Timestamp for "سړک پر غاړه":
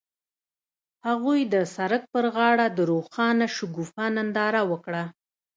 1.75-2.67